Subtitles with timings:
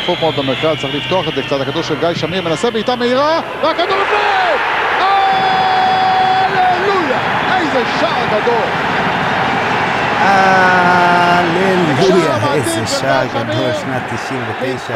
[0.00, 3.40] צפוף מאוד במרכז, צריך לפתוח את זה קצת, הכדור של גיא שמיר מנסה בעיטה מהירה,
[3.62, 4.58] והכדור בפנים!
[6.50, 7.18] הללויה!
[7.58, 8.68] איזה שער גדול!
[11.18, 14.02] הללויה, איזה שער גדול, שנת
[14.88, 14.92] 99-2000,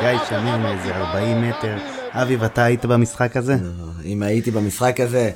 [0.00, 1.76] גיא שמיר מאיזה 40 מטר.
[2.12, 3.56] אביב, אתה היית במשחק הזה?
[4.04, 5.30] אם הייתי במשחק הזה,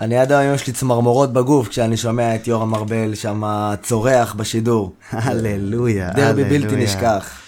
[0.00, 3.42] אני עד היום יש לי צמרמורות בגוף כשאני שומע את יורם ארבל שם
[3.82, 4.92] צורח בשידור.
[5.12, 7.41] הללויה, דרבי בלתי נשכח.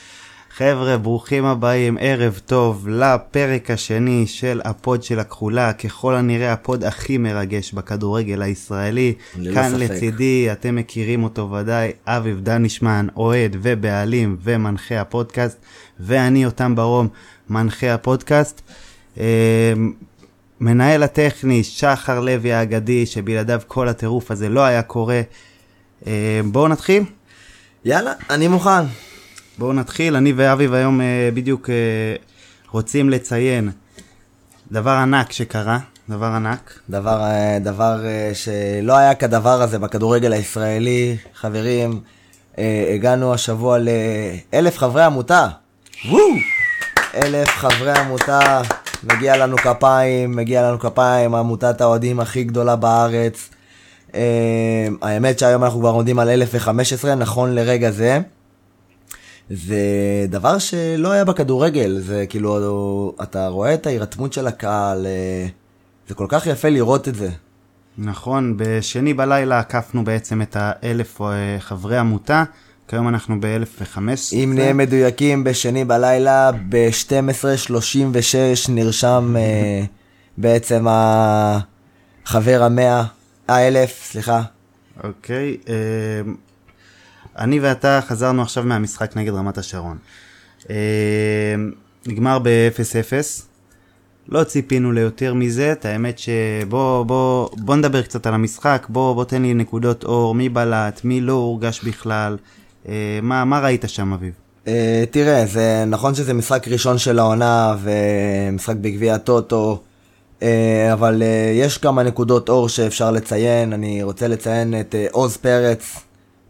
[0.56, 6.60] חבר'ה, ברוכים הבאים, ערב טוב לפרק השני של ה pod של הכחולה, ככל הנראה ה
[6.60, 9.14] pod הכי מרגש בכדורגל הישראלי.
[9.54, 9.78] כאן ספק.
[9.78, 15.58] לצידי, אתם מכירים אותו ודאי, אביב דנישמן, אוהד ובעלים ומנחה הפודקאסט,
[16.00, 17.08] ואני יותם ברום,
[17.50, 18.60] מנחה הפודקאסט.
[19.18, 19.72] אה,
[20.60, 25.20] מנהל הטכני, שחר לוי האגדי, שבלעדיו כל הטירוף הזה לא היה קורה.
[26.06, 27.04] אה, בואו נתחיל.
[27.84, 28.84] יאללה, אני מוכן.
[29.58, 31.74] בואו נתחיל, אני ואביב היום אה, בדיוק אה,
[32.70, 33.70] רוצים לציין
[34.72, 35.78] דבר ענק שקרה,
[36.08, 36.78] דבר ענק.
[36.90, 38.00] דבר, אה, דבר
[38.32, 41.16] שלא היה כדבר הזה בכדורגל הישראלי.
[41.34, 42.00] חברים,
[42.94, 45.48] הגענו השבוע לאלף חברי עמותה.
[46.08, 46.24] וואו!
[47.14, 48.62] אלף חברי עמותה,
[49.04, 53.50] מגיע לנו כפיים, מגיע לנו כפיים, עמותת האוהדים הכי גדולה בארץ.
[55.02, 58.20] האמת שהיום אנחנו כבר עומדים על 1015, נכון לרגע זה.
[59.50, 59.76] זה
[60.28, 65.46] דבר שלא היה בכדורגל, זה כאילו, אתה רואה את ההירתמות של הקהל, אה,
[66.08, 67.28] זה כל כך יפה לראות את זה.
[67.98, 71.26] נכון, בשני בלילה עקפנו בעצם את האלף אה,
[71.58, 72.44] חברי עמותה,
[72.88, 73.98] כיום אנחנו ב-1015.
[74.32, 78.34] אם נהיה מדויקים, בשני בלילה, ב-12.36
[78.68, 79.84] נרשם אה,
[80.38, 83.04] בעצם החבר המאה,
[83.48, 84.42] האלף, סליחה.
[85.04, 85.56] אוקיי,
[87.38, 89.96] אני ואתה חזרנו עכשיו מהמשחק נגד רמת השרון.
[90.70, 90.74] אה,
[92.06, 93.42] נגמר ב-0-0.
[94.28, 99.24] לא ציפינו ליותר מזה, את האמת שבוא בוא, בוא נדבר קצת על המשחק, בוא, בוא
[99.24, 102.36] תן לי נקודות אור, מי בלט, מי לא הורגש בכלל,
[102.88, 104.32] אה, מה, מה ראית שם אביב?
[104.66, 109.82] אה, תראה, זה נכון שזה משחק ראשון של העונה ומשחק בגביע הטוטו,
[110.42, 113.72] אה, אבל אה, יש כמה נקודות אור שאפשר לציין.
[113.72, 115.96] אני רוצה לציין את אה, עוז פרץ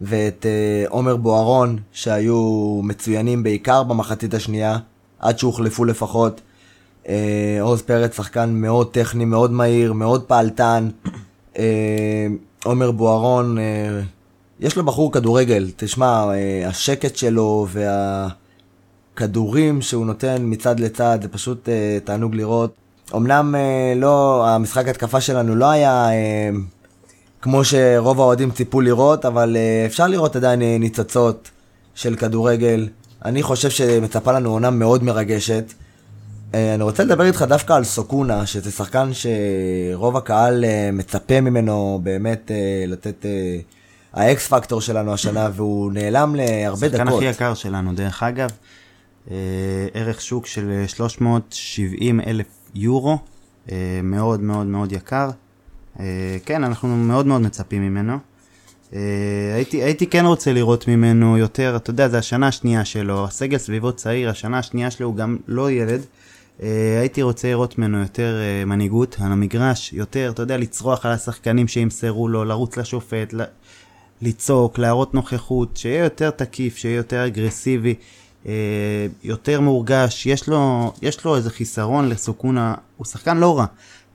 [0.00, 4.78] ואת אה, עומר בוארון, שהיו מצוינים בעיקר במחצית השנייה,
[5.19, 6.41] עד שהוחלפו לפחות.
[7.09, 10.88] אה, עוז פרץ שחקן מאוד טכני, מאוד מהיר, מאוד פעלתן.
[11.59, 12.27] אה,
[12.65, 13.59] עומר בוארון,
[14.60, 16.25] יש לו בחור כדורגל, תשמע,
[16.66, 17.66] השקט שלו
[19.16, 21.69] והכדורים שהוא נותן מצד לצד, זה פשוט
[22.05, 22.75] תענוג לראות.
[23.16, 23.55] אמנם
[23.97, 26.09] לא, המשחק התקפה שלנו לא היה
[27.44, 31.50] כמו שרוב האוהדים ציפו לראות, אבל אה, אפשר לראות עדיין אה, ניצוצות
[31.94, 32.88] של כדורגל.
[33.25, 35.72] אני חושב שמצפה לנו עונה מאוד מרגשת.
[36.55, 42.50] אה, אני רוצה לדבר איתך דווקא על סוקונה, שזה שחקן שרוב הקהל מצפה ממנו באמת
[42.87, 43.27] לתת
[44.12, 47.16] האקס פקטור שלנו השנה, והוא נעלם להרבה השחקן דקות.
[47.22, 48.50] הכי יקר שלנו, דרך אגב,
[49.94, 53.19] ערך שוק של אה, 370 אלף יורו,
[54.03, 55.31] מאוד מאוד מאוד יקר.
[56.00, 58.19] אה, כן, אנחנו מאוד מאוד מצפים ממנו.
[58.94, 59.00] אה,
[59.55, 63.93] הייתי, הייתי כן רוצה לראות ממנו יותר, אתה יודע, זה השנה השנייה שלו, הסגל סביבו
[63.93, 66.00] צעיר, השנה השנייה שלו הוא גם לא ילד.
[66.62, 71.12] אה, הייתי רוצה לראות ממנו יותר אה, מנהיגות על המגרש, יותר, אתה יודע, לצרוח על
[71.12, 73.44] השחקנים שימסרו לו, לרוץ לשופט, ל-
[74.22, 77.94] לצעוק, להראות נוכחות, שיהיה יותר תקיף, שיהיה יותר אגרסיבי,
[78.47, 78.53] אה,
[79.25, 83.66] יותר מורגש, יש לו, יש לו איזה חיסרון לסוכונה, הוא שחקן לא רע,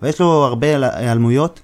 [0.01, 0.67] ויש לו הרבה
[0.97, 1.59] היעלמויות,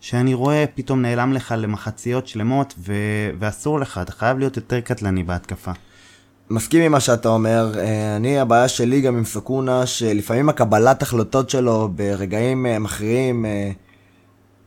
[0.00, 2.92] שאני רואה פתאום נעלם לך למחציות שלמות, ו...
[3.38, 5.72] ואסור לך, אתה חייב להיות יותר קטלני בהתקפה.
[6.50, 7.72] מסכים עם מה שאתה אומר.
[7.78, 13.70] אה, אני, הבעיה שלי גם עם סוקונה, שלפעמים הקבלת החלטות שלו ברגעים אה, מכריעים אה,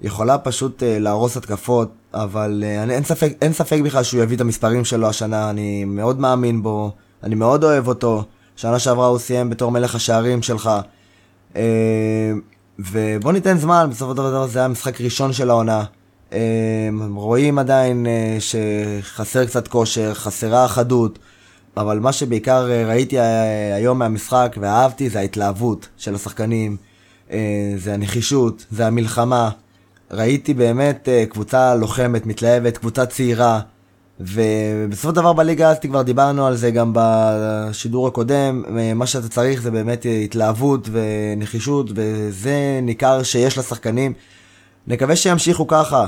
[0.02, 4.86] יכולה פשוט להרוס התקפות, אבל אני, אין, ספק, אין ספק בכלל שהוא יביא את המספרים
[4.86, 6.92] שלו השנה, אני מאוד מאמין בו,
[7.24, 8.24] אני מאוד אוהב אותו.
[8.56, 10.72] שנה שעברה הוא סיים בתור מלך השערים שלך.
[12.80, 15.84] ובוא ניתן זמן, בסופו של דבר זה היה משחק ראשון של העונה.
[16.34, 21.20] אה, רואים עדיין אה, שחסר קצת כושר, חסרה אחדות.
[21.78, 26.78] אבל מה שבעיקר אה, ראיתי אה, היום מהמשחק ואהבתי זה ההתלהבות של השחקנים,
[27.78, 29.50] זה הנחישות, זה המלחמה.
[30.12, 33.60] ראיתי באמת קבוצה לוחמת, מתלהבת, קבוצה צעירה,
[34.20, 38.64] ובסופו של דבר בליגה אז כבר דיברנו על זה גם בשידור הקודם,
[38.96, 44.14] מה שאתה צריך זה באמת התלהבות ונחישות, וזה ניכר שיש לשחקנים.
[44.88, 46.06] נקווה שימשיכו ככה.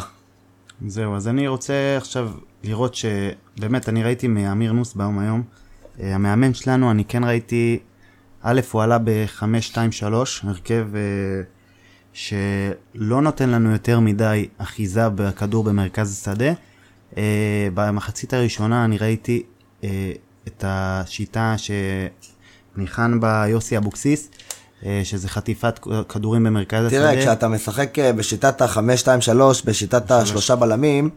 [0.88, 2.30] זהו, אז אני רוצה עכשיו
[2.63, 5.44] לראות שבאמת, אני ראיתי מאמיר נוסבאום היום,
[6.00, 7.80] אה, המאמן שלנו, אני כן ראיתי,
[8.42, 10.13] א', הוא עלה ב-5-2-3,
[10.44, 11.01] הרכב אה,
[12.13, 16.54] שלא נותן לנו יותר מדי אחיזה בכדור במרכז השדה.
[17.17, 19.44] אה, במחצית הראשונה אני ראיתי
[19.83, 20.12] אה,
[20.47, 21.56] את השיטה
[22.77, 24.29] שניחן בה יוסי אבוקסיס,
[24.85, 25.79] אה, שזה חטיפת
[26.09, 27.00] כדורים במרכז השדה.
[27.00, 29.29] תראה, כשאתה משחק בשיטת ה-5-2-3,
[29.65, 31.09] בשיטת השלושה בלמים,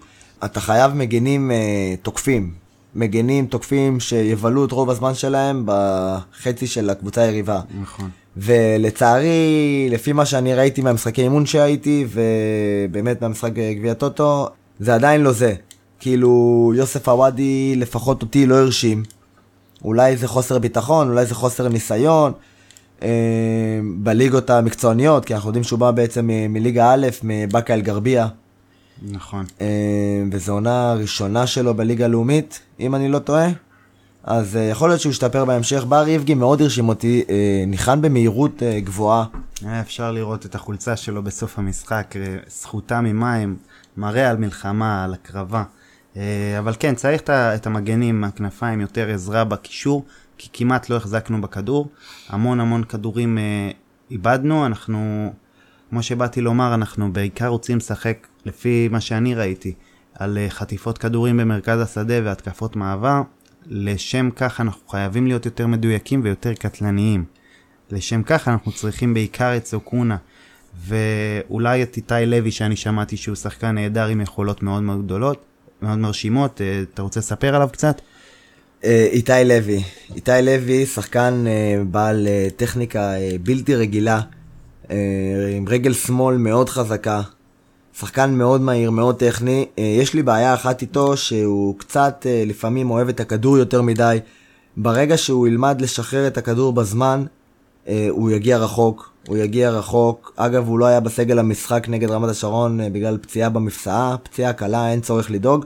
[0.44, 1.56] אתה חייב מגנים אה,
[2.02, 2.52] תוקפים.
[2.94, 7.60] מגנים תוקפים שיבלו את רוב הזמן שלהם בחצי של הקבוצה היריבה.
[7.80, 8.10] נכון.
[8.36, 14.48] ולצערי, לפי מה שאני ראיתי מהמשחקי אימון שהייתי, ובאמת מהמשחק גביע טוטו,
[14.80, 15.54] זה עדיין לא זה.
[16.00, 19.02] כאילו, יוסף עוואדי לפחות אותי לא הרשים.
[19.84, 22.32] אולי זה חוסר ביטחון, אולי זה חוסר ניסיון.
[23.02, 23.08] אה,
[23.96, 28.28] בליגות המקצועניות, כי אנחנו יודעים שהוא בא בעצם מ- מליגה א', מבאקה אל גרבייה,
[29.12, 29.44] נכון.
[29.60, 29.66] אה,
[30.32, 33.48] וזו עונה ראשונה שלו בליגה הלאומית, אם אני לא טועה.
[34.24, 35.84] אז אה, יכול להיות שהוא ישתפר בהמשך.
[35.84, 39.24] בר איבגי מאוד הרשים אותי, אה, ניחן במהירות אה, גבוהה.
[39.62, 43.56] היה אפשר לראות את החולצה שלו בסוף המשחק, אה, זכותה ממים,
[43.96, 45.62] מראה על מלחמה, על הקרבה.
[46.16, 50.04] אה, אבל כן, צריך את המגנים מהכנפיים, יותר עזרה בקישור,
[50.38, 51.88] כי כמעט לא החזקנו בכדור.
[52.28, 53.70] המון המון כדורים אה,
[54.10, 55.32] איבדנו, אנחנו,
[55.90, 59.74] כמו שבאתי לומר, אנחנו בעיקר רוצים לשחק, לפי מה שאני ראיתי,
[60.14, 63.22] על אה, חטיפות כדורים במרכז השדה והתקפות מעבר.
[63.66, 67.24] לשם כך אנחנו חייבים להיות יותר מדויקים ויותר קטלניים.
[67.90, 70.16] לשם כך אנחנו צריכים בעיקר את סוקונה,
[70.86, 75.44] ואולי את איתי לוי שאני שמעתי שהוא שחקן נהדר עם יכולות מאוד מאוד גדולות,
[75.82, 78.00] מאוד מרשימות, אה, אתה רוצה לספר עליו קצת?
[78.84, 79.82] אה, איתי לוי.
[80.14, 84.20] איתי לוי, שחקן אה, בעל טכניקה בלתי רגילה,
[85.56, 87.22] עם רגל שמאל מאוד חזקה,
[87.98, 89.66] שחקן מאוד מהיר, מאוד טכני.
[89.76, 94.18] יש לי בעיה אחת איתו, שהוא קצת לפעמים אוהב את הכדור יותר מדי.
[94.76, 97.24] ברגע שהוא ילמד לשחרר את הכדור בזמן,
[97.86, 99.12] הוא יגיע רחוק.
[99.28, 100.32] הוא יגיע רחוק.
[100.36, 104.90] אגב, הוא לא היה בסגל המשחק נגד רמת השרון אה, בגלל פציעה במפסעה, פציעה קלה,
[104.90, 105.64] אין צורך לדאוג.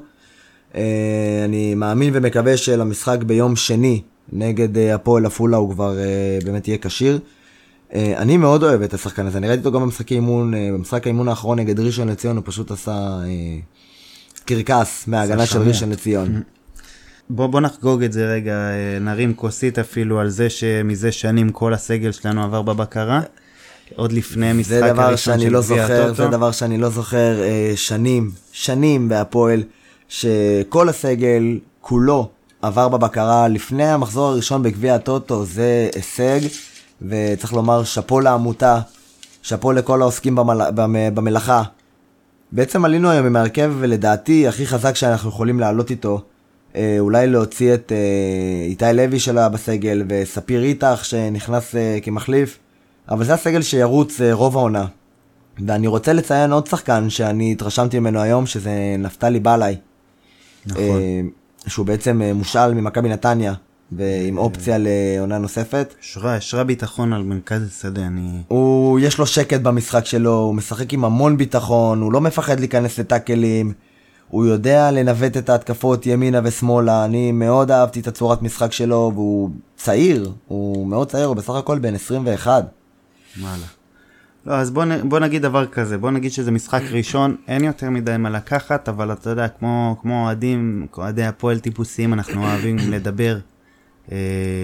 [0.74, 5.96] אה, אני מאמין ומקווה שלמשחק ביום שני נגד אה, הפועל עפולה הוא כבר
[6.44, 7.18] באמת יהיה כשיר.
[7.94, 11.28] אני מאוד אוהב את השחקן הזה, אני ראיתי אותו גם במשחקי אימון, אה, במשחק האימון
[11.28, 13.18] האחרון נגד ראשון לציון הוא פשוט עשה
[14.44, 15.62] קרקס מההגנה של.
[15.62, 16.42] ראשון לציון.
[17.30, 18.54] בוא, בוא נחגוג את זה רגע,
[19.00, 23.20] נרים כוסית אפילו על זה שמזה שנים כל הסגל שלנו עבר בבקרה.
[23.96, 26.14] עוד לפני משחק זה דבר הראשון שאני לא זוכר.
[26.14, 29.62] זה דבר שאני לא זוכר אה, שנים, שנים בהפועל,
[30.08, 32.28] שכל הסגל כולו
[32.62, 36.40] עבר בבקרה לפני המחזור הראשון בגביע הטוטו, זה הישג,
[37.08, 38.80] וצריך לומר שאפו לעמותה,
[39.42, 40.70] שאפו לכל העוסקים במל...
[40.74, 41.62] במ- במלאכה.
[42.52, 46.20] בעצם עלינו היום עם ההרכב, ולדעתי הכי חזק שאנחנו יכולים לעלות איתו,
[46.76, 52.58] אה, אולי להוציא את אה, איתי לוי שלה בסגל, וספיר איתך שנכנס כמחליף,
[53.08, 54.86] אבל זה הסגל שירוץ אה, רוב העונה.
[55.66, 59.76] ואני רוצה לציין עוד שחקן שאני התרשמתי ממנו היום, שזה נפתלי בלעי.
[60.66, 60.82] נכון.
[60.82, 61.20] אה,
[61.66, 63.54] שהוא בעצם אה, מושאל ממכבי נתניה,
[63.92, 65.94] ועם אופציה לעונה נוספת.
[66.02, 68.42] ישרה, ישרה ביטחון על מרכז השדה, אני...
[68.48, 72.98] הוא, יש לו שקט במשחק שלו, הוא משחק עם המון ביטחון, הוא לא מפחד להיכנס
[72.98, 73.72] לטאקלים,
[74.28, 79.50] הוא יודע לנווט את ההתקפות ימינה ושמאלה, אני מאוד אהבתי את הצורת משחק שלו, והוא
[79.76, 82.64] צעיר, הוא מאוד צעיר, הוא בסך הכל בן 21.
[83.40, 83.66] וואלה.
[84.46, 87.90] לא, אז בוא, נ- בוא נגיד דבר כזה, בוא נגיד שזה משחק ראשון, אין יותר
[87.90, 93.38] מדי מה לקחת, אבל אתה יודע, כמו כמו אוהדים, אוהדי הפועל טיפוסיים, אנחנו אוהבים לדבר.
[94.12, 94.16] אה,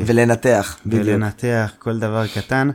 [0.06, 1.02] ולנתח, בדיוק.
[1.06, 2.70] ולנתח כל דבר קטן.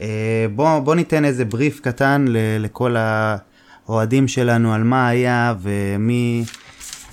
[0.00, 0.06] אה,
[0.54, 6.44] בוא, בוא ניתן איזה בריף קטן ל- לכל האוהדים שלנו על מה היה ומי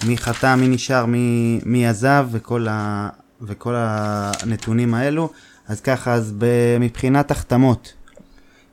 [0.08, 3.10] מי חתם, מי נשאר, מי, מי עזב וכל, ה,
[3.42, 5.30] וכל הנתונים האלו.
[5.68, 6.46] אז ככה, אז ב-
[6.80, 7.94] מבחינת החתמות,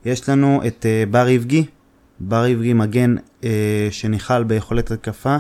[0.05, 1.65] יש לנו את אה, בר איבגי,
[2.21, 5.37] בר איבגי מגן אה, שניחל ביכולת התקפה,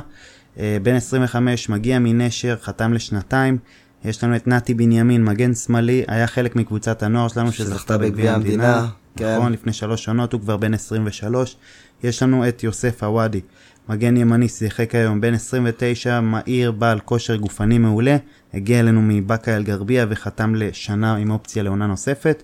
[0.59, 3.59] אה, בן 25, מגיע מנשר, חתם לשנתיים.
[4.05, 8.89] יש לנו את נתי בנימין, מגן שמאלי, היה חלק מקבוצת הנוער שלנו שזכתה בגביע המדינה.
[9.17, 9.37] כן.
[9.37, 11.57] נכון, לפני שלוש עונות, הוא כבר בן 23.
[12.05, 13.41] יש לנו את יוסף עוואדי,
[13.89, 18.17] מגן ימני, שיחק היום, בן 29, מהיר, בעל כושר גופני מעולה,
[18.55, 22.43] הגיע אלינו מבאקה אל גרבייה וחתם לשנה עם אופציה לעונה נוספת.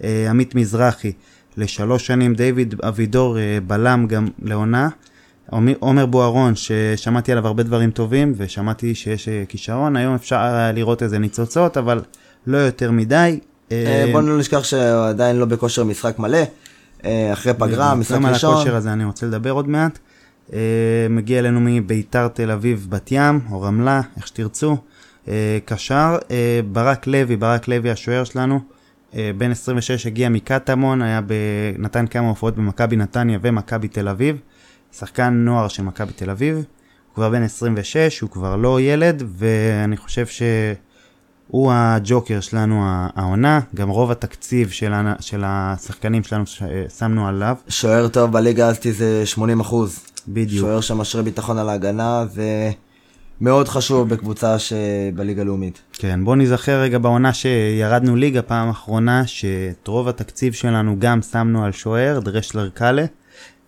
[0.00, 1.12] עמית מזרחי,
[1.56, 4.88] לשלוש שנים, דיוויד אבידור, אה, בלם גם לעונה.
[5.78, 11.02] עומר בוארון, ששמעתי עליו הרבה דברים טובים, ושמעתי שיש אה, כישרון, היום אפשר היה לראות
[11.02, 12.00] איזה ניצוצות, אבל
[12.46, 13.40] לא יותר מדי.
[13.72, 16.38] אה, בוא לא נשכח שהוא עדיין לא בכושר משחק מלא.
[17.04, 18.54] אה, אחרי פגרה, משחק גם על ראשון.
[18.54, 19.98] הכושר הזה אני רוצה לדבר עוד מעט.
[20.52, 20.58] אה,
[21.10, 24.76] מגיע אלינו מביתר תל אביב בת ים, או רמלה, איך שתרצו.
[25.28, 28.60] אה, קשר, אה, ברק לוי, ברק לוי השוער שלנו, אה,
[29.14, 31.32] בן 26 הגיע מקטמון, היה ב...
[31.78, 34.36] נתן כמה הופעות במכבי נתניה ומכבי תל אביב,
[34.92, 36.64] שחקן נוער של מכבי תל אביב, הוא
[37.14, 44.10] כבר בן 26, הוא כבר לא ילד, ואני חושב שהוא הג'וקר שלנו העונה, גם רוב
[44.10, 45.14] התקציב של, ה...
[45.20, 46.62] של השחקנים שלנו ש...
[46.98, 47.56] שמנו עליו.
[47.68, 50.00] שוער טוב בליגה הזאתי זה 80 אחוז.
[50.28, 50.66] בדיוק.
[50.66, 52.70] שוער שמשרה ביטחון על ההגנה, זה
[53.40, 55.82] מאוד חשוב בקבוצה שבליגה לאומית.
[55.92, 61.64] כן, בוא נזכר רגע בעונה שירדנו ליגה פעם אחרונה, שאת רוב התקציב שלנו גם שמנו
[61.64, 63.04] על שוער, דרשלר קאלה.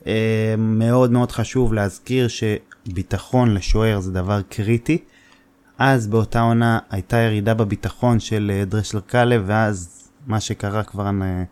[0.07, 4.99] אה, מאוד מאוד חשוב להזכיר שביטחון לשוער זה דבר קריטי.
[5.79, 11.43] אז באותה עונה הייתה ירידה בביטחון של אה, דרשלר קאלה, ואז מה שקרה כבר, אה,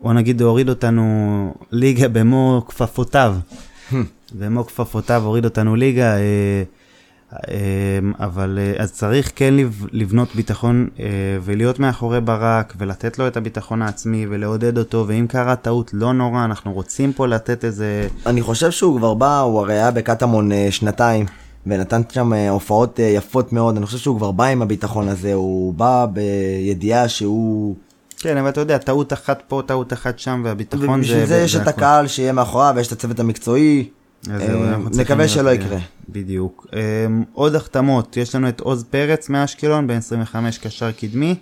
[0.00, 3.36] בוא נגיד, הוריד אותנו ליגה במו כפפותיו.
[4.38, 6.16] במו כפפותיו הוריד אותנו ליגה.
[7.32, 9.54] אמ, אבל אה, אז צריך כן
[9.92, 11.04] לבנות ביטחון אה,
[11.42, 16.44] ולהיות מאחורי ברק ולתת לו את הביטחון העצמי ולעודד אותו ואם קרה טעות לא נורא
[16.44, 20.66] אנחנו רוצים פה לתת איזה אני חושב שהוא כבר בא הוא הרי היה בקטמון אה,
[20.70, 21.26] שנתיים
[21.66, 26.06] ונתן שם הופעות יפות מאוד אני חושב שהוא כבר בא עם הביטחון הזה הוא בא
[26.12, 27.74] בידיעה שהוא.
[28.18, 31.08] כן אבל אתה יודע טעות אחת פה טעות אחת שם והביטחון זה.
[31.08, 33.88] בשביל זה יש את הקהל שיהיה מאחוריו ויש את הצוות המקצועי.
[34.98, 35.78] נקווה שלא יקרה.
[36.08, 36.66] בדיוק.
[36.70, 36.74] Um,
[37.32, 41.34] עוד החתמות, יש לנו את עוז פרץ מאשקלון, בן 25 קשר קדמי.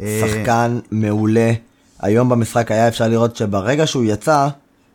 [0.00, 1.52] אה, שחקן מעולה.
[2.00, 4.48] היום במשחק היה אפשר לראות שברגע שהוא יצא,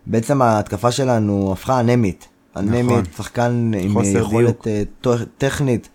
[0.05, 2.27] בעצם ההתקפה שלנו הפכה אנמית.
[2.55, 3.03] אנמית, נכון.
[3.17, 4.67] שחקן עם יכולת
[5.37, 5.89] טכנית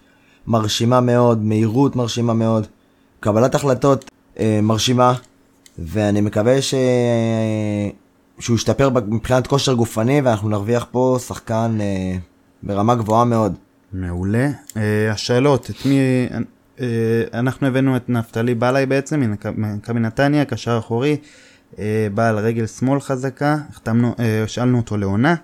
[0.46, 2.66] מרשימה מאוד, מהירות מרשימה מאוד,
[3.20, 4.10] קבלת החלטות
[4.62, 5.14] מרשימה,
[5.78, 6.74] ואני מקווה ש...
[8.38, 12.18] שהוא ישתפר מבחינת כושר גופני ואנחנו נרוויח פה שחקן אה,
[12.62, 13.54] ברמה גבוהה מאוד.
[13.92, 14.50] מעולה.
[14.76, 15.98] אה, השאלות, את מי...
[16.80, 19.20] אה, אנחנו הבאנו את נפתלי בלעי בעצם,
[19.56, 21.16] ממכבי נתניה, קשר אחורי,
[21.78, 25.34] אה, בעל רגל שמאל חזקה, החתמנו, אה, שאלנו אותו לעונה,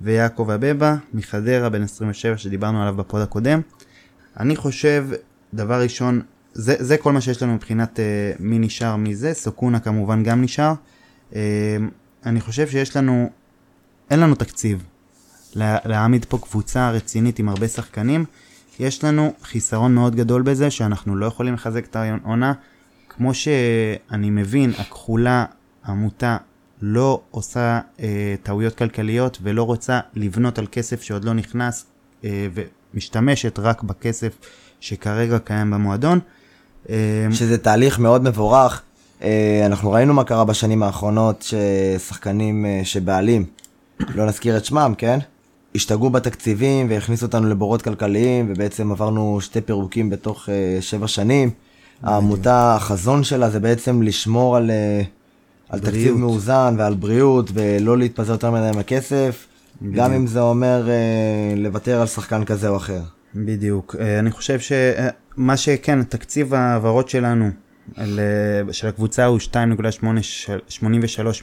[0.00, 3.60] ויעקב אבבה מחדרה, בן 27 שדיברנו עליו בפוד הקודם.
[4.40, 5.06] אני חושב,
[5.54, 10.22] דבר ראשון, זה, זה כל מה שיש לנו מבחינת אה, מי נשאר מזה, סוקונה כמובן
[10.22, 10.72] גם נשאר.
[11.34, 11.76] אה,
[12.26, 13.30] אני חושב שיש לנו,
[14.10, 14.84] אין לנו תקציב
[15.54, 18.24] להעמיד פה קבוצה רצינית עם הרבה שחקנים.
[18.80, 22.52] יש לנו חיסרון מאוד גדול בזה שאנחנו לא יכולים לחזק את העונה.
[23.08, 25.44] כמו שאני מבין, הכחולה,
[25.86, 26.36] עמותה,
[26.82, 31.86] לא עושה אה, טעויות כלכליות ולא רוצה לבנות על כסף שעוד לא נכנס
[32.24, 34.38] אה, ומשתמשת רק בכסף
[34.80, 36.20] שכרגע קיים במועדון.
[36.90, 38.82] אה, שזה תהליך מאוד מבורך.
[39.22, 41.44] אה, אנחנו ראינו מה קרה בשנים האחרונות
[41.98, 43.44] ששחקנים אה, שבעלים,
[44.14, 45.18] לא נזכיר את שמם, כן?
[45.74, 51.50] השתגעו בתקציבים והכניסו אותנו לבורות כלכליים ובעצם עברנו שתי פירוקים בתוך uh, שבע שנים.
[52.02, 54.70] העמותה, החזון שלה זה בעצם לשמור על,
[55.68, 59.46] על תקציב מאוזן ועל בריאות ולא להתפזר יותר מדי עם הכסף,
[59.82, 59.96] בדיוק.
[59.96, 60.88] גם אם זה אומר
[61.56, 63.00] לוותר על שחקן כזה או אחר.
[63.34, 63.96] בדיוק.
[64.18, 67.50] אני חושב שמה שכן, תקציב ההעברות שלנו
[68.72, 69.52] של הקבוצה הוא 2.83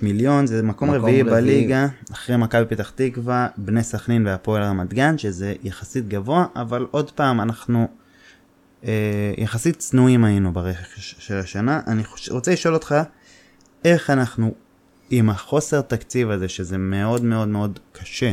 [0.01, 5.17] מיליון, זה מקום, מקום רביעי בליגה, אחרי מכבי פתח תקווה, בני סכנין והפועל רמת גן,
[5.17, 7.87] שזה יחסית גבוה, אבל עוד פעם, אנחנו
[8.83, 11.81] אה, יחסית צנועים היינו ברכש של השנה.
[11.87, 12.29] אני חוש...
[12.29, 12.95] רוצה לשאול אותך,
[13.85, 14.53] איך אנחנו,
[15.09, 18.31] עם החוסר תקציב הזה, שזה מאוד מאוד מאוד קשה,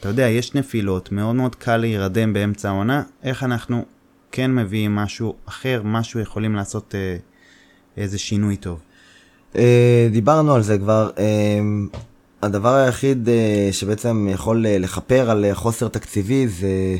[0.00, 3.84] אתה יודע, יש נפילות, מאוד מאוד קל להירדם באמצע העונה, איך אנחנו
[4.36, 7.16] כן מביאים משהו אחר, משהו יכולים לעשות אה,
[7.96, 8.78] איזה שינוי טוב.
[9.56, 11.10] אה, דיברנו על זה כבר.
[11.18, 11.60] אה,
[12.42, 16.96] הדבר היחיד אה, שבעצם יכול אה, לכפר על אה, חוסר תקציבי זה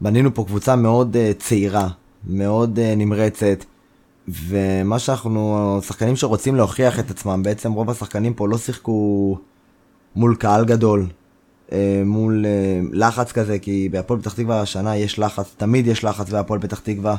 [0.00, 1.88] בנינו פה קבוצה מאוד אה, צעירה,
[2.26, 3.64] מאוד אה, נמרצת.
[4.28, 9.38] ומה שאנחנו, שחקנים שרוצים להוכיח את עצמם, בעצם רוב השחקנים פה לא שיחקו
[10.16, 11.06] מול קהל גדול,
[12.04, 16.60] מול אה, לחץ כזה, כי בהפועל פתח תקווה השנה יש לחץ, תמיד יש לחץ בהפועל
[16.60, 17.16] פתח תקווה.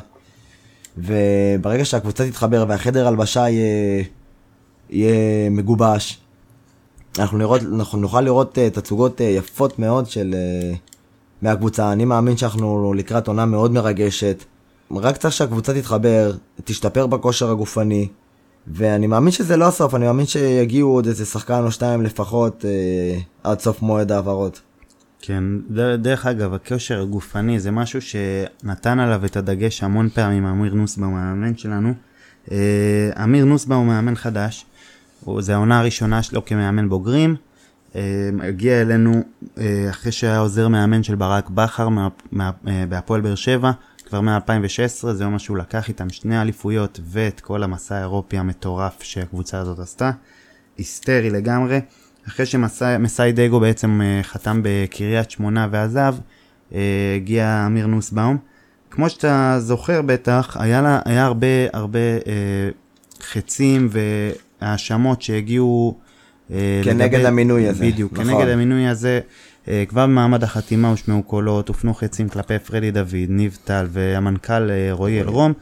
[0.98, 4.04] וברגע שהקבוצה תתחבר והחדר הלבשה יהיה,
[4.90, 6.20] יהיה מגובש,
[7.18, 10.34] אנחנו, לראות, אנחנו נוכל לראות uh, תצוגות יפות מאוד של,
[11.42, 11.92] מהקבוצה.
[11.92, 14.44] אני מאמין שאנחנו לקראת עונה מאוד מרגשת.
[14.90, 16.32] רק צריך שהקבוצה תתחבר,
[16.64, 18.08] תשתפר בכושר הגופני,
[18.66, 23.20] ואני מאמין שזה לא הסוף, אני מאמין שיגיעו עוד איזה שחקן או שתיים לפחות אה,
[23.44, 24.60] עד סוף מועד ההעברות.
[25.26, 25.44] כן,
[25.98, 31.56] דרך אגב, הכושר הגופני זה משהו שנתן עליו את הדגש המון פעמים אמיר נוסבאום, המאמן
[31.56, 31.92] שלנו.
[32.52, 34.66] אה, אמיר נוסבאום הוא מאמן חדש,
[35.38, 37.36] זו העונה הראשונה שלו כמאמן בוגרים.
[37.96, 38.00] אה,
[38.42, 39.22] הגיע אלינו
[39.58, 41.88] אה, אחרי שהיה עוזר מאמן של ברק בכר
[42.88, 43.70] בהפועל באר שבע,
[44.14, 49.58] כבר מ-2016, זה אומר שהוא לקח איתם שני אליפויות ואת כל המסע האירופי המטורף שהקבוצה
[49.58, 50.10] הזאת עשתה.
[50.78, 51.80] היסטרי לגמרי.
[52.28, 56.14] אחרי שמסאי דגו בעצם אה, חתם בקריית שמונה ועזב,
[56.74, 56.80] אה,
[57.16, 58.36] הגיע אמיר נוסבאום.
[58.90, 62.68] כמו שאתה זוכר בטח, היה, לה, היה הרבה הרבה אה,
[63.22, 65.98] חצים והאשמות שהגיעו...
[66.50, 67.84] אה, כנגד לגבי, המינוי הזה.
[67.84, 68.24] בדיוק, נכון.
[68.24, 69.20] כנגד המינוי הזה.
[69.68, 74.88] אה, כבר במעמד החתימה הושמעו קולות, הופנו חצים כלפי פרדי דוד, ניב טל והמנכ"ל אה,
[74.92, 75.52] רועי אלרום.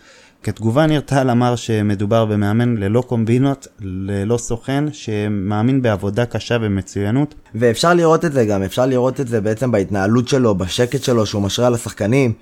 [0.43, 7.35] כתגובה ניר טל אמר שמדובר במאמן ללא קומבינות, ללא סוכן, שמאמין בעבודה קשה ומצוינות.
[7.55, 11.43] ואפשר לראות את זה גם, אפשר לראות את זה בעצם בהתנהלות שלו, בשקט שלו, שהוא
[11.43, 12.33] משרה על השחקנים.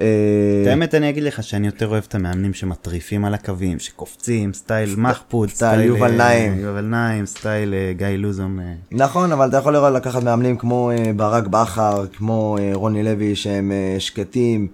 [0.00, 4.52] אה, את האמת אני אגיד לך שאני יותר אוהב את המאמנים שמטריפים על הקווים, שקופצים,
[4.52, 8.58] סטייל מחפוד, סטייל יובל אה, נעים, יובל נעים, סטייל אה, גיא לוזון.
[8.92, 14.68] נכון, אבל אתה יכול לראות לקחת מאמנים כמו ברק בכר, כמו רוני לוי, שהם שקטים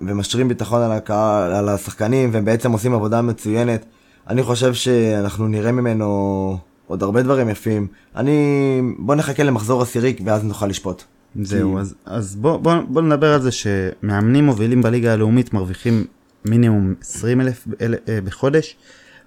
[0.00, 3.84] ומשרים ביטחון על, הקהל, על השחקנים, והם בעצם עושים עבודה מצוינת.
[4.28, 7.86] אני חושב שאנחנו נראה ממנו עוד הרבה דברים יפים.
[8.16, 8.80] אני...
[8.98, 11.04] בוא נחכה למחזור עשירי ואז נוכל לשפוט.
[11.42, 11.80] זהו, כי...
[11.80, 16.04] אז, אז בוא, בוא, בוא נדבר על זה שמאמנים מובילים בליגה הלאומית מרוויחים
[16.44, 17.68] מינימום 20 אלף
[18.08, 18.76] אה, בחודש,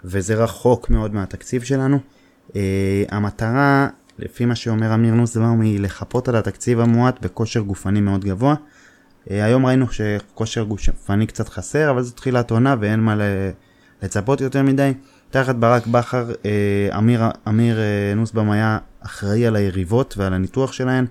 [0.06, 2.00] וזה רחוק מאוד מהתקציב שלנו.
[2.48, 2.54] Uh,
[3.10, 3.88] המטרה,
[4.20, 8.56] לפי מה שאומר אמיר נוסבאום, היא לחפות על התקציב המועט בכושר גופני מאוד גבוה.
[8.56, 13.16] Uh, היום ראינו שכושר גופני קצת חסר, אבל זו תחילת עונה ואין מה
[14.02, 14.94] לצפות יותר מדי.
[15.30, 16.32] תחת ברק בכר,
[16.98, 17.78] אמיר, אמיר
[18.16, 21.06] נוסבאום היה אחראי על היריבות ועל הניתוח שלהן.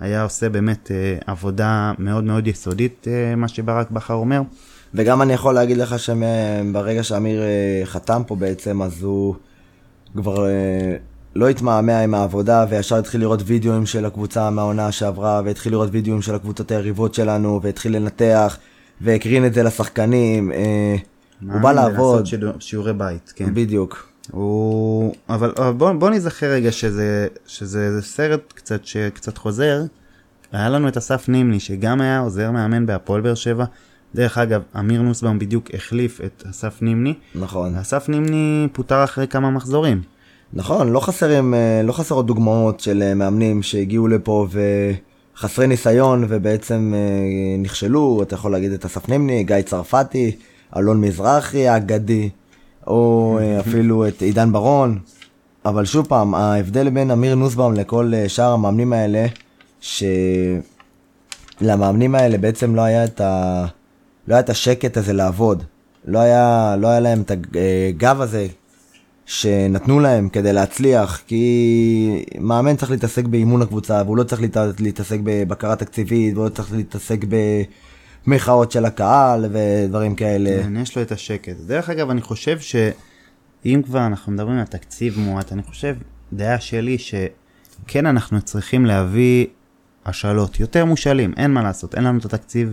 [0.00, 4.42] היה עושה באמת אה, עבודה מאוד מאוד יסודית, אה, מה שברק בכר אומר.
[4.94, 9.34] וגם אני יכול להגיד לך שברגע שאמיר אה, חתם פה בעצם, אז הוא
[10.14, 10.96] כבר אה,
[11.34, 16.22] לא התמהמה עם העבודה, וישר התחיל לראות וידאוים של הקבוצה מהעונה שעברה, והתחיל לראות וידאוים
[16.22, 18.58] של הקבוצות היריבות שלנו, והתחיל לנתח,
[19.00, 20.52] והקרין את זה לשחקנים.
[20.52, 20.96] אה,
[21.52, 22.20] הוא בא לעבוד.
[22.20, 23.54] לעשות שיעורי בית, כן.
[23.54, 24.09] בדיוק.
[24.30, 25.14] הוא...
[25.28, 29.82] אבל, אבל בוא, בוא נזכר רגע שזה, שזה סרט קצת שקצת חוזר.
[30.52, 33.64] היה לנו את אסף נימני שגם היה עוזר מאמן בהפועל באר שבע.
[34.14, 37.14] דרך אגב, אמיר נוסבאום בדיוק החליף את אסף נימני.
[37.34, 37.74] נכון.
[37.74, 40.02] אסף נימני פוטר אחרי כמה מחזורים.
[40.52, 44.46] נכון, לא, חסרים, אה, לא חסרות דוגמאות של אה, מאמנים שהגיעו לפה
[45.36, 48.22] וחסרי ניסיון ובעצם אה, נכשלו.
[48.22, 50.36] אתה יכול להגיד את אסף נימני, גיא צרפתי,
[50.76, 52.30] אלון מזרחי האגדי.
[52.90, 54.98] או אה, אפילו את עידן ברון.
[55.64, 59.26] אבל שוב פעם, ההבדל בין אמיר נוסבאום לכל אה, שאר המאמנים האלה,
[61.60, 63.64] שלמאמנים האלה בעצם לא היה את, ה...
[64.28, 65.62] לא היה את השקט הזה לעבוד.
[66.04, 68.46] לא היה, לא היה להם את הגב אה, הזה
[69.26, 74.42] שנתנו להם כדי להצליח, כי מאמן צריך להתעסק באימון הקבוצה, והוא לא צריך
[74.80, 77.36] להתעסק בבקרה תקציבית, והוא לא צריך להתעסק ב...
[78.26, 80.62] מחאות של הקהל ודברים כאלה.
[80.62, 81.56] כן, יש לו את השקט.
[81.66, 85.96] דרך אגב, אני חושב שאם כבר אנחנו מדברים על תקציב מועט, אני חושב,
[86.32, 89.46] דעה שלי, שכן אנחנו צריכים להביא
[90.06, 92.70] השאלות, יותר מושאלים, אין מה לעשות, אין לנו את התקציב.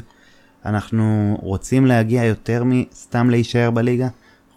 [0.66, 4.08] אנחנו רוצים להגיע יותר מסתם להישאר בליגה.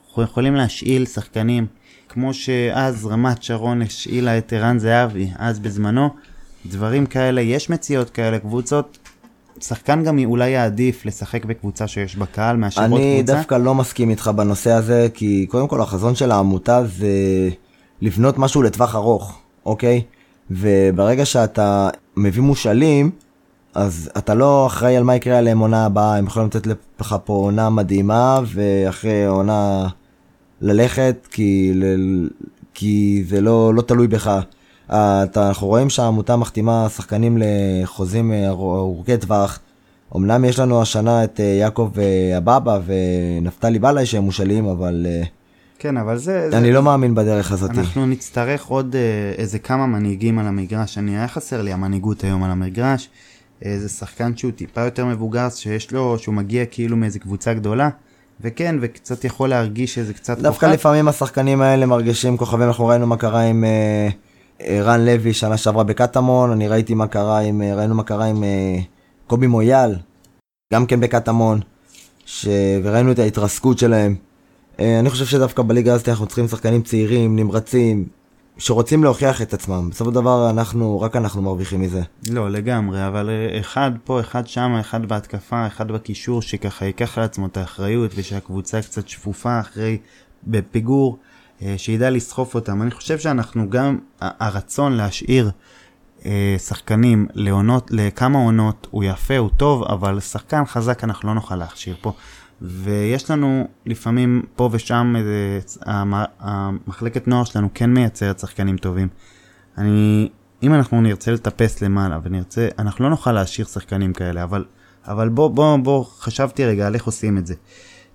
[0.09, 1.67] אנחנו יכולים להשאיל שחקנים,
[2.09, 6.11] כמו שאז רמת שרון השאילה את ערן זהבי, אז בזמנו.
[6.67, 8.99] דברים כאלה, יש מציאות כאלה, קבוצות
[9.61, 13.03] שחקן גם אולי יעדיף לשחק בקבוצה שיש בה קהל מאשר עוד קבוצה?
[13.03, 17.09] אני דווקא לא מסכים איתך בנושא הזה, כי קודם כל החזון של העמותה זה
[18.03, 20.03] לבנות משהו לטווח ארוך, אוקיי?
[20.51, 23.11] וברגע שאתה מביא מושאלים,
[23.75, 26.67] אז אתה לא אחראי על מה יקרה עליהם עונה הבאה, הם יכולים לתת
[27.01, 29.89] לך פה עונה מדהימה, ואחרי עונה
[30.61, 31.73] ללכת, כי,
[32.75, 34.41] כי זה לא, לא תלוי בך.
[34.91, 39.59] אנחנו רואים שהעמותה מחתימה שחקנים לחוזים אה, ארוכי טווח.
[40.17, 41.91] אמנם יש לנו השנה את אה, יעקב
[42.37, 45.07] אבבה אה, ונפתלי בלעי שהם מושאלים, אבל...
[45.79, 46.49] כן, אבל זה...
[46.53, 46.73] אני זה...
[46.73, 47.71] לא מאמין בדרך הזאת.
[47.71, 48.97] אנחנו נצטרך עוד
[49.39, 50.99] איזה כמה מנהיגים על המגרש.
[50.99, 53.09] אני, היה חסר לי המנהיגות היום על המגרש.
[53.63, 57.89] איזה שחקן שהוא טיפה יותר מבוגר, שיש לו, שהוא מגיע כאילו מאיזה קבוצה גדולה.
[58.41, 60.43] וכן, וקצת יכול להרגיש איזה קצת כוכב.
[60.43, 63.65] דווקא לפעמים השחקנים האלה מרגישים כוכבים, אנחנו ראינו מה קרה עם...
[63.65, 64.30] Uh...
[64.69, 68.79] רן לוי שנה שעברה בקטמון, אני ראיתי מה קרה עם, ראינו מה קרה עם אה,
[69.27, 69.97] קובי מויאל,
[70.73, 71.61] גם כן בקטמון,
[72.27, 72.49] ש...
[72.83, 74.15] וראינו את ההתרסקות שלהם.
[74.81, 78.07] אה, אני חושב שדווקא בליגה הזאת אנחנו צריכים שחקנים צעירים, נמרצים,
[78.59, 79.89] שרוצים להוכיח את עצמם.
[79.91, 82.03] בסופו של דבר אנחנו, רק אנחנו מרוויחים מזה.
[82.31, 87.25] לא, לגמרי, אבל אה, אחד פה, אחד שם, אחד בהתקפה, אחד בקישור, שככה ייקח על
[87.25, 89.99] עצמו את האחריות, ושהקבוצה קצת שפופה אחרי,
[90.47, 91.19] בפיגור.
[91.63, 92.83] אה, שידע לסחוף אותם.
[92.83, 95.51] אני חושב שאנחנו גם, הרצון להשאיר
[96.27, 101.57] אה, שחקנים לעונות, לכמה עונות, הוא יפה, הוא טוב, אבל שחקן חזק אנחנו לא נוכל
[101.57, 102.13] להכשיר פה.
[102.63, 105.61] ויש לנו לפעמים פה ושם, איזה,
[106.41, 109.09] המחלקת נוער שלנו כן מייצרת שחקנים טובים.
[109.79, 110.29] אני,
[110.63, 114.65] אם אנחנו נרצה לטפס למעלה ונרצה, אנחנו לא נוכל להשאיר שחקנים כאלה, אבל,
[115.05, 117.55] אבל בוא, בוא, בוא, חשבתי רגע על איך עושים את זה.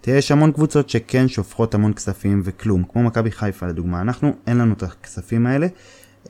[0.05, 4.57] תראה, יש המון קבוצות שכן שופכות המון כספים וכלום, כמו מכבי חיפה לדוגמה, אנחנו, אין
[4.57, 5.67] לנו את הכספים האלה.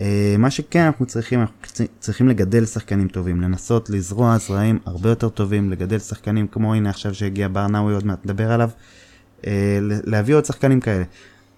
[0.02, 1.58] אה, מה שכן אנחנו צריכים, אנחנו
[2.00, 7.14] צריכים לגדל שחקנים טובים, לנסות לזרוע זרעים הרבה יותר טובים, לגדל שחקנים כמו הנה עכשיו
[7.14, 8.70] שהגיע ברנאווי עוד מעט נדבר עליו,
[9.48, 11.04] אה, להביא עוד שחקנים כאלה.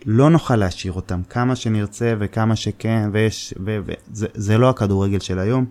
[0.06, 5.66] לא נוכל להשאיר אותם כמה שנרצה וכמה שכן, ויש, וזה זה לא הכדורגל של היום.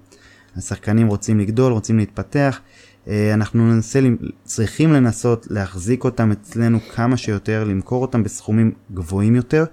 [0.57, 2.61] השחקנים רוצים לגדול, רוצים להתפתח.
[3.09, 4.01] אה, אנחנו ננסה,
[4.45, 9.65] צריכים לנסות להחזיק אותם אצלנו כמה שיותר, למכור אותם בסכומים גבוהים יותר,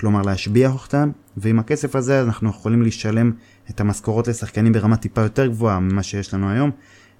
[0.00, 3.32] כלומר להשביח אותם, ועם הכסף הזה אנחנו יכולים לשלם
[3.70, 6.70] את המשכורות לשחקנים ברמה טיפה יותר גבוהה ממה שיש לנו היום.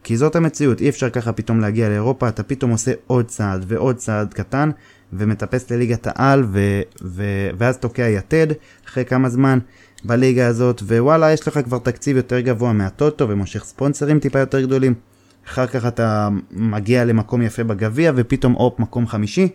[0.04, 3.96] כי זאת המציאות, אי אפשר ככה פתאום להגיע לאירופה, אתה פתאום עושה עוד צעד ועוד
[3.96, 4.70] צעד קטן,
[5.12, 8.46] ומטפס לליגת העל, ו- ו- ואז תוקע יתד
[8.86, 9.58] אחרי כמה זמן
[10.04, 15.09] בליגה הזאת, ווואלה, יש לך כבר תקציב יותר גבוה מהטוטו ומושך ספונסרים טיפה יותר גדולים.
[15.48, 19.48] אחר כך אתה מגיע למקום יפה בגביע, ופתאום הופ, מקום חמישי.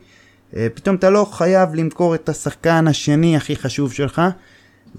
[0.56, 4.22] אה, פתאום אתה לא חייב למכור את השחקן השני הכי חשוב שלך,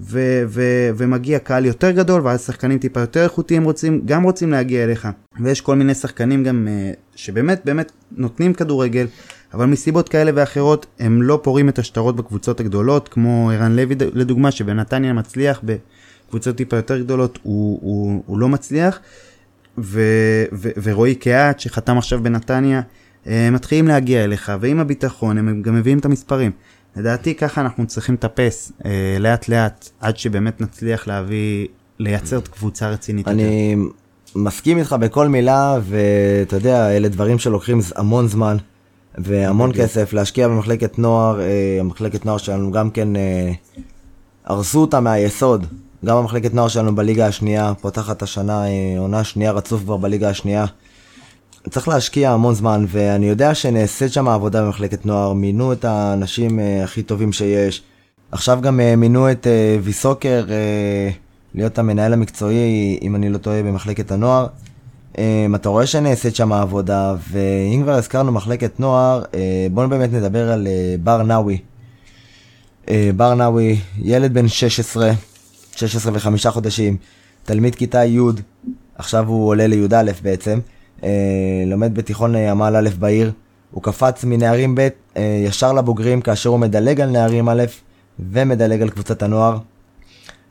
[0.01, 4.83] ו- ו- ומגיע קהל יותר גדול, ואז שחקנים טיפה יותר איכותיים רוצים, גם רוצים להגיע
[4.83, 5.07] אליך.
[5.39, 9.07] ויש כל מיני שחקנים גם uh, שבאמת באמת נותנים כדורגל,
[9.53, 14.51] אבל מסיבות כאלה ואחרות הם לא פורעים את השטרות בקבוצות הגדולות, כמו ערן לוי לדוגמה,
[14.51, 18.99] שבנתניה מצליח, בקבוצות טיפה יותר גדולות הוא, הוא, הוא לא מצליח,
[19.77, 22.81] ו- ו- ורועי קהת שחתם עכשיו בנתניה,
[23.27, 26.51] אה, מתחילים להגיע אליך, ועם הביטחון הם גם מביאים את המספרים.
[26.95, 31.67] לדעתי ככה אנחנו צריכים לטפס אה, לאט לאט, עד שבאמת נצליח להביא,
[31.99, 33.27] לייצר קבוצה רצינית.
[33.27, 33.93] אני יותר.
[34.35, 38.57] מסכים איתך בכל מילה, ואתה יודע, אלה דברים שלוקחים המון זמן,
[39.17, 43.51] והמון כסף, להשקיע במחלקת נוער, אה, המחלקת נוער שלנו גם כן, אה,
[44.45, 45.65] הרסו אותה מהיסוד.
[46.05, 50.65] גם המחלקת נוער שלנו בליגה השנייה, פותחת השנה אה, עונה שנייה רצוף כבר בליגה השנייה.
[51.69, 56.83] צריך להשקיע המון זמן, ואני יודע שנעשית שם עבודה במחלקת נוער, מינו את האנשים uh,
[56.83, 57.81] הכי טובים שיש.
[58.31, 59.47] עכשיו גם uh, מינו את
[59.83, 60.45] ויסוקר
[61.55, 64.47] להיות המנהל המקצועי, אם אני לא טועה, במחלקת הנוער.
[65.55, 69.23] אתה רואה שנעשית שם עבודה, ואם כבר הזכרנו מחלקת נוער,
[69.71, 70.67] בואו באמת נדבר על
[71.03, 71.57] בר נאווי.
[72.89, 75.11] בר נאווי, ילד בן 16,
[75.77, 76.97] 16 וחמישה חודשים,
[77.43, 78.19] תלמיד כיתה י',
[78.95, 80.59] עכשיו הוא עולה לי"א בעצם.
[81.03, 81.09] אה,
[81.67, 83.31] לומד בתיכון אה, עמל א' בעיר.
[83.71, 84.87] הוא קפץ מנערים ב'
[85.17, 87.63] אה, ישר לבוגרים כאשר הוא מדלג על נערים א'
[88.19, 89.57] ומדלג על קבוצת הנוער.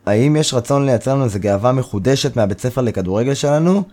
[0.05, 3.83] האם יש רצון לייצר לנו איזה גאווה מחודשת מהבית ספר לכדורגל שלנו?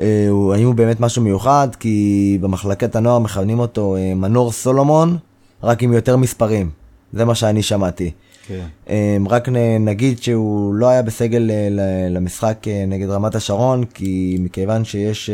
[0.00, 1.68] אה, האם הוא באמת משהו מיוחד?
[1.80, 5.16] כי במחלקת הנוער מכוונים אותו אה, מנור סולומון,
[5.62, 6.70] רק עם יותר מספרים.
[7.12, 8.10] זה מה שאני שמעתי.
[8.46, 8.64] כן.
[8.88, 9.48] אה, רק
[9.80, 11.68] נגיד שהוא לא היה בסגל אה,
[12.10, 15.30] למשחק אה, נגד רמת השרון, כי מכיוון שיש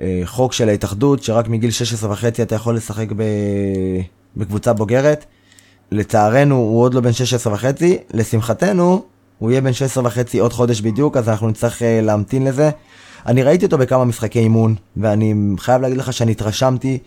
[0.00, 3.06] אה, חוק של ההתאחדות, שרק מגיל 16 וחצי אתה יכול לשחק.
[4.36, 5.24] בקבוצה בוגרת.
[5.92, 9.02] לצערנו הוא עוד לא בן 16 וחצי, לשמחתנו
[9.38, 12.70] הוא יהיה בן 16 וחצי עוד חודש בדיוק, אז אנחנו נצטרך להמתין לזה.
[13.26, 16.98] אני ראיתי אותו בכמה משחקי אימון, ואני חייב להגיד לך שאני התרשמתי.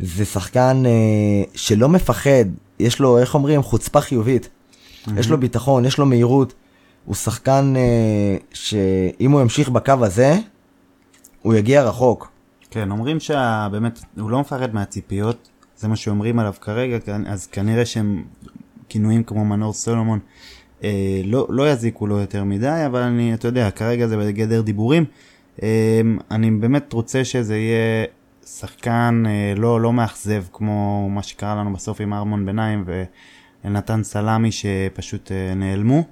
[0.00, 2.44] זה שחקן אה, שלא מפחד,
[2.80, 4.48] יש לו, איך אומרים, חוצפה חיובית.
[4.48, 5.10] Mm-hmm.
[5.16, 6.54] יש לו ביטחון, יש לו מהירות.
[7.04, 10.38] הוא שחקן אה, שאם הוא ימשיך בקו הזה,
[11.42, 12.30] הוא יגיע רחוק.
[12.70, 18.24] כן, אומרים שבאמת, הוא לא מפחד מהציפיות, זה מה שאומרים עליו כרגע, אז כנראה שהם
[18.88, 20.18] כינויים כמו מנור סולומון
[20.84, 25.04] אה, לא, לא יזיקו לו יותר מדי, אבל אני, אתה יודע, כרגע זה בגדר דיבורים.
[25.62, 28.04] אה, אני באמת רוצה שזה יהיה
[28.58, 32.84] שחקן אה, לא, לא מאכזב כמו מה שקרה לנו בסוף עם ארמון ביניים
[33.64, 36.02] ונתן סלמי שפשוט אה, נעלמו.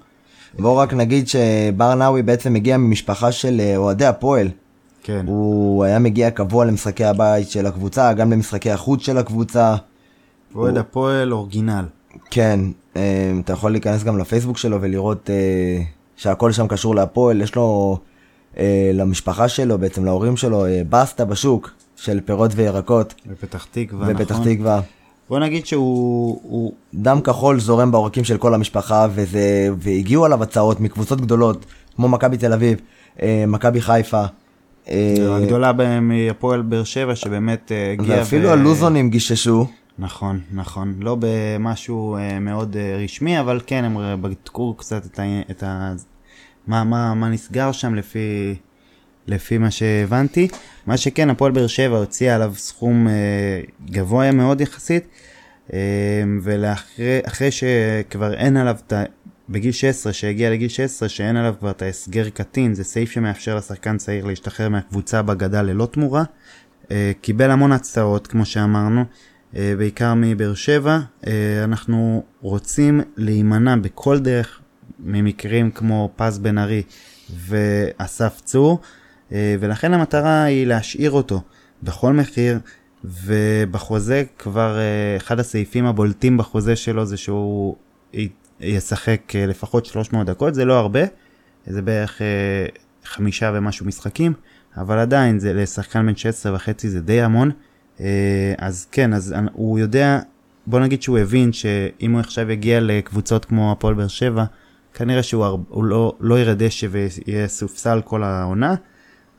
[0.59, 4.49] בואו רק נגיד שבר נאווי בעצם מגיע ממשפחה של אה, אוהדי הפועל.
[5.03, 5.25] כן.
[5.27, 9.77] הוא היה מגיע קבוע למשחקי הבית של הקבוצה, גם למשחקי החוץ של הקבוצה.
[10.55, 10.81] אוהד הוא...
[10.81, 11.85] הפועל אורגינל.
[12.31, 12.61] כן,
[13.41, 15.31] אתה יכול להיכנס גם לפייסבוק שלו ולראות
[16.17, 17.99] שהכל שם קשור להפועל, יש לו,
[18.95, 23.15] למשפחה שלו, בעצם להורים שלו, בסטה בשוק של פירות וירקות.
[23.27, 24.15] בפתח תקווה, נכון.
[24.15, 24.81] בפתח תקווה.
[25.29, 26.41] בוא נגיד שהוא...
[26.43, 26.73] הוא...
[26.95, 32.37] דם כחול זורם בעורקים של כל המשפחה, וזה, והגיעו עליו הצעות מקבוצות גדולות, כמו מכבי
[32.37, 32.79] תל אביב,
[33.23, 34.25] מכבי חיפה.
[34.91, 38.19] אה, הגדולה בהם היא הפועל באר שבע שבאמת אה, הגיעה.
[38.19, 39.67] ואפילו הלוזונים גיששו.
[39.99, 40.95] נכון, נכון.
[41.01, 45.23] לא במשהו אה, מאוד רשמי, אבל כן, הם בדקו קצת את, ה...
[45.51, 45.63] את
[46.67, 48.55] מה, מה, מה נסגר שם לפי,
[49.29, 50.49] לפי מה שהבנתי.
[50.87, 53.13] מה שכן, הפועל באר שבע הוציאה עליו סכום אה,
[53.91, 55.07] גבוה מאוד יחסית,
[55.73, 55.79] אה,
[56.43, 59.03] ולאחרי שכבר אין עליו את ה...
[59.49, 63.97] בגיל 16, שהגיע לגיל 16, שאין עליו כבר את ההסגר קטין, זה סעיף שמאפשר לשחקן
[63.97, 66.25] צעיר להשתחרר מהקבוצה בגדה ללא תמורה.
[66.91, 69.05] אה, קיבל המון הצעות, כמו שאמרנו,
[69.57, 70.99] אה, בעיקר מבאר שבע.
[71.27, 74.61] אה, אנחנו רוצים להימנע בכל דרך
[75.01, 76.83] ממקרים כמו פז בן ארי
[77.31, 78.81] ואסף צור,
[79.33, 81.41] ולכן המטרה היא להשאיר אותו
[81.83, 82.59] בכל מחיר,
[83.05, 84.79] ובחוזה כבר
[85.17, 87.77] אחד הסעיפים הבולטים בחוזה שלו זה שהוא
[88.61, 91.01] ישחק לפחות 300 דקות, זה לא הרבה,
[91.67, 92.23] זה בערך
[93.05, 94.33] חמישה ומשהו משחקים,
[94.77, 97.51] אבל עדיין זה לשחקן בן 16 וחצי זה די המון.
[98.01, 100.21] אה, אז כן, אז הוא יודע,
[100.67, 104.45] בוא נגיד שהוא הבין שאם הוא עכשיו יגיע לקבוצות כמו הפועל באר שבע,
[104.95, 105.57] כנראה שהוא הר...
[105.83, 108.75] לא, לא ירד דשא ויהיה סופסל כל העונה,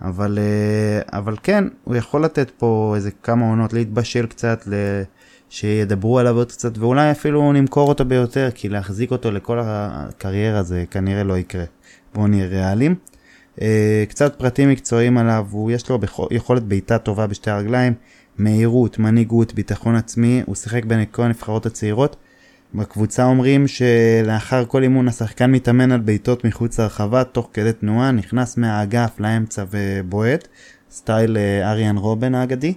[0.01, 4.67] אבל, אה, אבל כן, הוא יכול לתת פה איזה כמה עונות, להתבשל קצת,
[5.49, 10.83] שידברו עליו עוד קצת, ואולי אפילו נמכור אותו ביותר, כי להחזיק אותו לכל הקריירה זה
[10.91, 11.63] כנראה לא יקרה.
[12.13, 12.95] בואו נהיה ריאליים.
[13.61, 15.99] אה, קצת פרטים מקצועיים עליו, הוא יש לו
[16.31, 17.93] יכולת בעיטה טובה בשתי הרגליים,
[18.37, 22.15] מהירות, מנהיגות, ביטחון עצמי, הוא שיחק בין כל הנבחרות הצעירות.
[22.73, 28.57] בקבוצה אומרים שלאחר כל אימון השחקן מתאמן על בעיטות מחוץ לרחבה תוך כדי תנועה, נכנס
[28.57, 30.47] מהאגף לאמצע ובועט,
[30.91, 32.73] סטייל אה, אריאן רובן האגדי.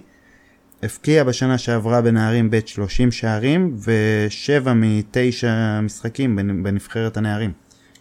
[0.83, 7.51] הפקיע בשנה שעברה בנערים ב' 30 שערים ושבע מתשע משחקים בנבחרת הנערים,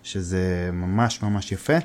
[0.02, 1.76] שזה ממש ממש יפה.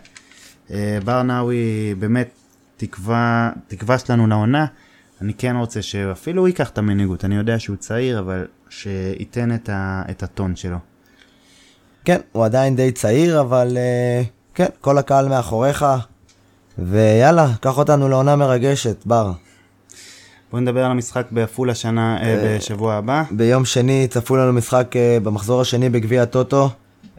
[0.71, 2.29] אה, בר נאווי באמת
[2.77, 4.65] תקווה, תקווה שלנו לעונה.
[5.21, 9.69] אני כן רוצה שאפילו הוא ייקח את המנהיגות, אני יודע שהוא צעיר, אבל שייתן את,
[9.69, 10.77] ה, את הטון שלו.
[12.05, 14.25] כן, הוא עדיין די צעיר, אבל uh,
[14.55, 15.85] כן, כל הקהל מאחוריך,
[16.79, 19.31] ויאללה, קח אותנו לעונה מרגשת, בר.
[20.51, 23.23] בוא נדבר על המשחק בעפולה שנה, uh, בשבוע הבא.
[23.31, 26.69] ביום שני צפו לנו משחק uh, במחזור השני בגביע הטוטו.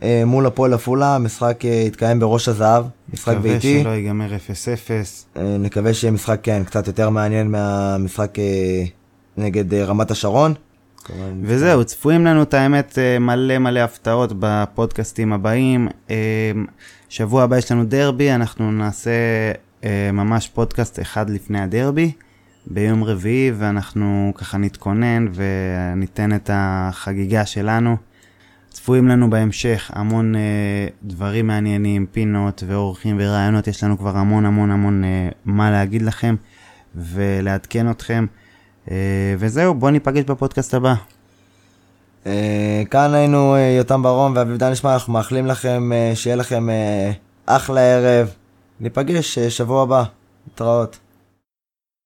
[0.03, 3.79] אה, מול הפועל עפולה, המשחק אה, יתקיים בראש הזהב, משחק ביתי.
[3.79, 5.37] נקווה שלא ייגמר 0-0.
[5.37, 8.39] אה, נקווה שיהיה משחק, כן, קצת יותר מעניין מהמשחק
[9.37, 10.55] נגד רמת השרון.
[11.43, 15.89] וזהו, צפויים לנו את האמת מלא מלא הפתעות בפודקאסטים הבאים.
[17.09, 19.11] שבוע הבא יש לנו דרבי, אנחנו נעשה
[20.13, 22.13] ממש פודקאסט אחד לפני הדרבי.
[22.67, 27.97] ביום רביעי ואנחנו ככה נתכונן וניתן את החגיגה שלנו.
[28.79, 30.39] צפויים לנו בהמשך המון uh,
[31.03, 36.37] דברים מעניינים, פינות ואורחים ורעיונות, יש לנו כבר המון המון המון uh, מה להגיד לכם
[36.95, 38.27] ולעדכן אתכם.
[38.87, 38.91] Uh,
[39.39, 40.95] וזהו, בואו ניפגש בפודקאסט הבא.
[42.25, 42.29] Uh,
[42.91, 47.15] כאן היינו uh, יותם ברום ואביב דן נשמע, אנחנו מאחלים לכם uh, שיהיה לכם uh,
[47.47, 48.29] אחלה ערב.
[48.81, 50.05] ניפגש uh, שבוע הבא,
[50.47, 50.99] להתראות.